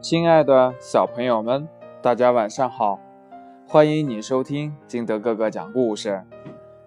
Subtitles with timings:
[0.00, 1.68] 亲爱的小朋友们，
[2.00, 3.00] 大家晚上好！
[3.66, 6.22] 欢迎你收听金德哥哥讲故事。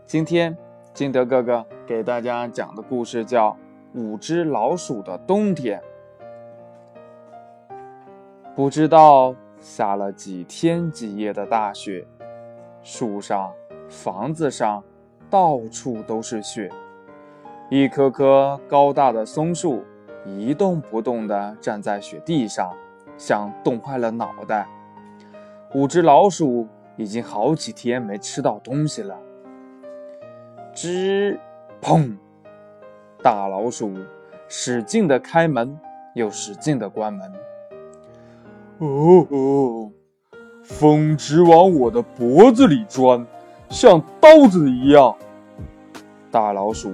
[0.06, 0.58] 今天
[0.94, 3.50] 金德哥哥给大家讲的故事叫
[4.00, 5.82] 《五只老鼠的冬天》。
[8.56, 12.08] 不知道下了几天几夜的大雪，
[12.82, 13.52] 树上、
[13.90, 14.82] 房子上
[15.30, 16.72] 到处都是雪。
[17.70, 19.84] 一棵棵高大的松树
[20.26, 22.72] 一动不动地站在雪地上。
[23.22, 24.68] 像冻坏了脑袋。
[25.76, 29.16] 五只老鼠已经好几天没吃到东西了。
[30.74, 31.38] 吱，
[31.80, 32.18] 砰！
[33.22, 33.94] 大老鼠
[34.48, 35.80] 使劲的开门，
[36.16, 37.32] 又使劲的关门。
[38.80, 39.92] 哦哦，
[40.64, 43.24] 风直往我的脖子里钻，
[43.70, 45.16] 像刀子一样。
[46.32, 46.92] 大老鼠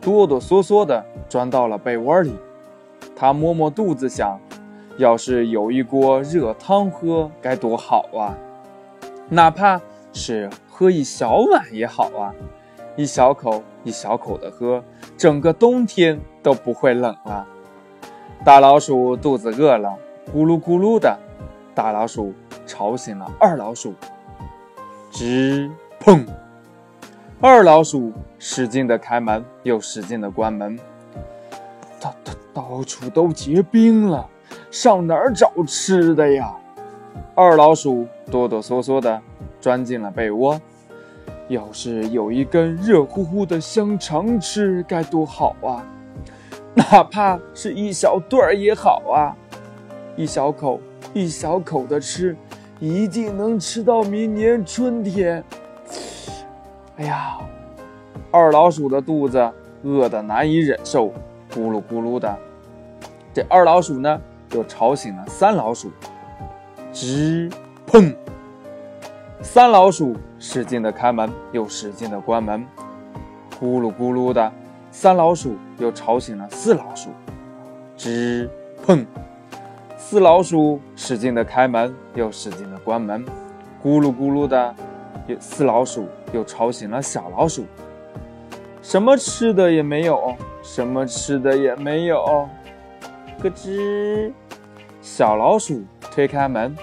[0.00, 2.34] 哆哆嗦嗦的钻到了被窝里，
[3.14, 4.40] 它摸摸肚子，想。
[4.98, 8.36] 要是有一锅热汤喝，该多好啊！
[9.28, 9.80] 哪怕
[10.12, 12.34] 是喝一小碗也好啊，
[12.96, 14.82] 一小口一小口的喝，
[15.16, 17.46] 整个冬天都不会冷了。
[18.44, 19.96] 大老鼠肚子饿了，
[20.34, 21.16] 咕噜咕噜的。
[21.76, 22.34] 大老鼠
[22.66, 23.94] 吵醒了二老鼠，
[25.12, 26.26] 吱砰！
[27.40, 30.76] 二老鼠使劲的开门，又使劲的关门，
[32.00, 34.28] 到到到处都结冰了。
[34.70, 36.54] 上哪儿找吃的呀？
[37.34, 39.20] 二老鼠哆哆嗦嗦地
[39.60, 40.60] 钻进了被窝。
[41.48, 45.82] 要是有一根热乎乎的香肠吃，该多好啊！
[46.74, 49.34] 哪怕是一小段儿也好啊！
[50.14, 50.78] 一小口
[51.14, 52.36] 一小口的吃，
[52.78, 55.42] 一定能吃到明年春天。
[56.98, 57.38] 哎呀，
[58.30, 59.50] 二老鼠的肚子
[59.82, 61.08] 饿得难以忍受，
[61.50, 62.38] 咕噜咕噜的。
[63.32, 64.20] 这二老鼠呢？
[64.52, 65.90] 又吵醒了三老鼠，
[66.92, 67.52] 吱
[67.86, 68.14] 砰！
[69.40, 72.66] 三老鼠使劲的开门，又使劲的关门，
[73.60, 74.52] 咕噜咕噜的。
[74.90, 77.10] 三老鼠又吵醒了四老鼠，
[77.96, 78.48] 吱
[78.86, 79.04] 砰！
[79.96, 83.24] 四老鼠使劲的开门，又使劲的关门，
[83.82, 84.74] 咕噜咕噜的。
[85.38, 87.66] 四老鼠又吵醒了小老鼠，
[88.80, 92.48] 什么吃的也没有，什么吃的也没有。
[93.40, 94.32] 咯吱，
[95.00, 96.76] 小老鼠推开门。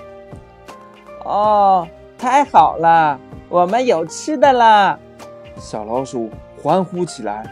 [1.24, 4.98] 哦，太好了，我们有吃的啦！
[5.58, 6.30] 小老鼠
[6.62, 7.44] 欢呼起来。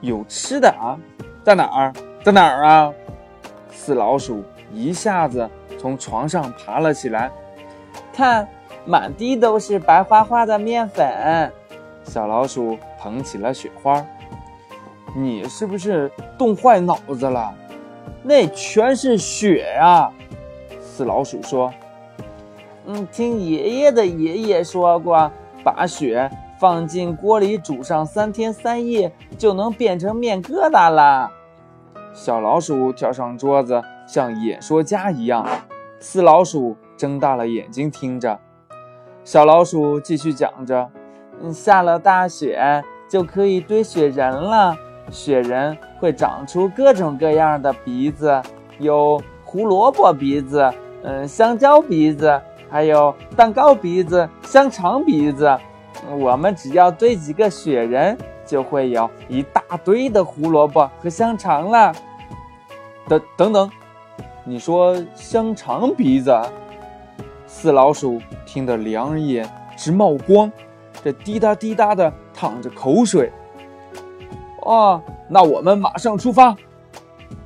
[0.00, 0.98] 有吃的啊？
[1.44, 1.92] 在哪儿？
[2.24, 2.92] 在哪儿啊？
[3.70, 4.42] 四老鼠
[4.72, 5.48] 一下子
[5.78, 7.30] 从床上爬了起来。
[8.12, 8.48] 看，
[8.84, 11.52] 满地都是白花花的面粉。
[12.02, 14.04] 小老鼠捧起了雪花。
[15.16, 17.52] 你是不是冻坏脑子了？
[18.22, 20.10] 那全是雪呀！
[20.80, 21.72] 四老鼠说
[22.86, 25.30] ：“嗯，听爷爷的爷爷说过，
[25.64, 31.30] 把雪放进锅里煮上三天三夜，就能变成面疙瘩了。”
[32.12, 35.46] 小老鼠跳上桌子，像演说家一样。
[35.98, 38.38] 四老鼠睁大了眼睛听着。
[39.24, 40.90] 小老鼠继续讲着
[41.40, 44.76] ：“嗯，下了大雪就可以堆雪人了。”
[45.10, 48.40] 雪人会长出各种各样的鼻子，
[48.78, 50.72] 有胡萝卜鼻子，
[51.02, 52.40] 嗯，香蕉鼻子，
[52.70, 55.58] 还有蛋糕鼻子、香肠鼻子。
[56.18, 58.16] 我们只要堆几个雪人，
[58.46, 61.92] 就会有一大堆的胡萝卜和香肠了。
[63.08, 63.70] 等等等，
[64.44, 66.34] 你说香肠鼻子？
[67.46, 70.50] 四老鼠听得两眼直冒光，
[71.02, 73.30] 这滴答滴答的淌着口水。
[74.62, 76.56] 哦，那我们马上出发。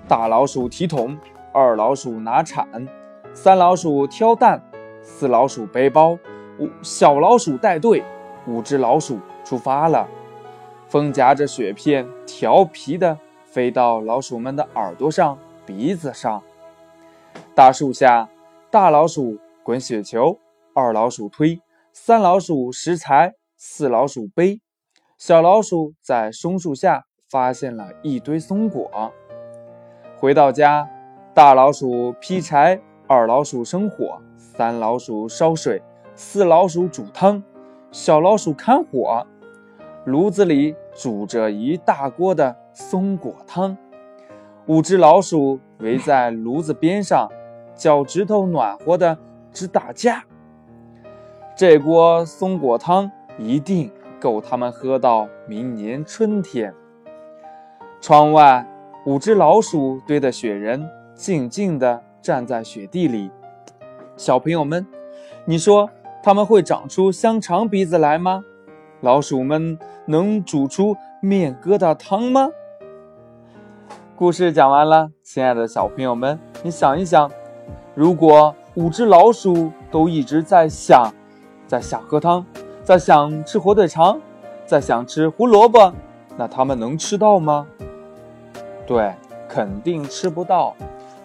[0.07, 1.17] 大老鼠提桶，
[1.53, 2.67] 二老鼠拿铲，
[3.33, 4.63] 三老鼠挑担，
[5.03, 6.19] 四老鼠背包，
[6.59, 8.05] 五小老鼠带队，
[8.47, 10.09] 五只老鼠出发了。
[10.89, 16.43] 风夹着雪片，调皮的飞到老鼠们的耳朵上、鼻子上。
[17.55, 18.28] 大树下，
[18.71, 20.39] 大老鼠滚雪球，
[20.75, 21.60] 二老鼠推，
[21.93, 24.60] 三老鼠拾柴，四老鼠背。
[25.16, 29.13] 小老鼠在松树下发现了一堆松果。
[30.16, 30.89] 回到家，
[31.33, 35.81] 大老鼠劈柴，二老鼠生火，三老鼠烧水，
[36.16, 37.43] 四老鼠煮汤，
[37.93, 39.25] 小老鼠看火。
[40.05, 43.77] 炉子里煮着一大锅的松果汤。
[44.67, 47.31] 五只老鼠围在炉子边上，
[47.75, 49.17] 脚趾头暖和的
[49.53, 50.25] 直打架。
[51.57, 53.91] 这锅松果汤一定。
[54.24, 56.72] 够他们喝到明年春天。
[58.00, 58.66] 窗外，
[59.04, 63.30] 五只老鼠堆的雪人静静地站在雪地里。
[64.16, 64.86] 小朋友们，
[65.44, 65.91] 你说
[66.22, 68.42] 它们会长出香肠鼻子来吗？
[69.03, 72.48] 老鼠们能煮出面疙瘩汤吗？
[74.16, 77.30] 故事讲完了，亲爱的小朋友们，你想一想，
[77.94, 81.12] 如果五只老鼠都一直在想，
[81.66, 82.47] 在想喝汤，
[82.84, 84.21] 在想吃火腿肠，
[84.66, 85.91] 在想吃胡萝卜，
[86.36, 87.66] 那他们能吃到吗？
[88.86, 89.15] 对，
[89.48, 90.75] 肯定吃不到。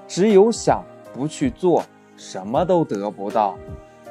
[0.08, 0.82] 只有想
[1.14, 1.84] 不去做，
[2.16, 3.56] 什么都得不到。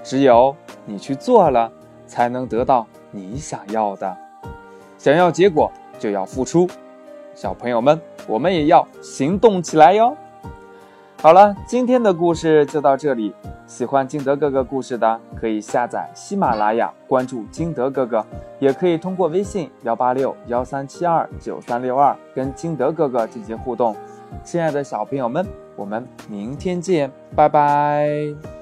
[0.05, 0.55] 只有
[0.85, 1.73] 你去做了，
[2.07, 4.15] 才能得到你想要的。
[4.99, 6.69] 想要结果，就要付出。
[7.35, 10.15] 小朋友们，我们也要行动起来哟。
[11.21, 13.35] 好了，今天的故事就到这里。
[13.67, 18.25] 喜欢金德哥哥故事的，可以下载喜马拉雅，关注金德哥哥，
[18.61, 23.95] 也可以通过微信幺八六幺三七二九三六二跟金德哥哥进行互动。
[24.45, 25.47] 亲爱的小朋友们。
[25.79, 28.58] 我们明天见，拜拜。